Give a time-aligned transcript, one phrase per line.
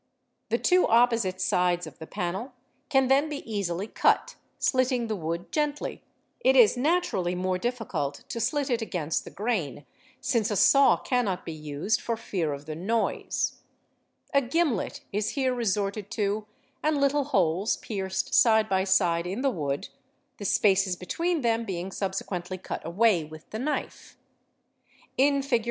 [0.49, 2.53] The two opposite sides of the panel
[2.89, 6.01] can then be easily cut, slit ting the wood gently;
[6.39, 9.85] it is naturally more difficult to slit it against the_ grain
[10.19, 13.59] since a saw cannot be used for fear of the noise:
[14.33, 16.47] a gimlet is here resorted to
[16.81, 19.89] and little holes pierced side by side—— in the wood,
[20.37, 24.17] the spaces between them being 7} —o subsequently cut away with the knife:
[25.15, 25.59] in Fig.